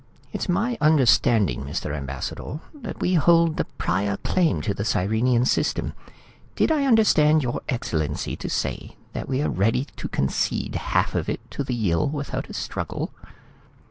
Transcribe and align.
"It's 0.33 0.49
my 0.49 0.79
understanding, 0.81 1.63
Mr. 1.63 1.95
Ambassador, 1.95 2.59
that 2.73 2.99
we 2.99 3.13
hold 3.13 3.57
the 3.57 3.65
prior 3.65 4.17
claim 4.17 4.59
to 4.63 4.73
the 4.73 4.83
Sirenian 4.83 5.45
System. 5.45 5.93
Did 6.55 6.71
I 6.71 6.85
understand 6.85 7.43
your 7.43 7.61
Excellency 7.69 8.35
to 8.37 8.49
say 8.49 8.95
that 9.13 9.29
we're 9.29 9.47
ready 9.47 9.85
to 9.97 10.07
concede 10.07 10.73
half 10.73 11.13
of 11.13 11.29
it 11.29 11.39
to 11.51 11.63
the 11.63 11.75
Yill 11.75 12.09
without 12.09 12.49
a 12.49 12.53
struggle?" 12.55 13.13